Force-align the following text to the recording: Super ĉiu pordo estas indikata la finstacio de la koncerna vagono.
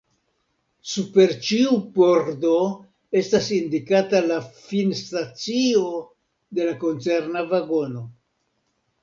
Super 0.91 1.33
ĉiu 1.47 1.75
pordo 1.97 2.53
estas 3.21 3.49
indikata 3.59 4.23
la 4.33 4.39
finstacio 4.71 5.85
de 6.61 6.67
la 6.71 6.75
koncerna 6.87 7.47
vagono. 7.55 8.05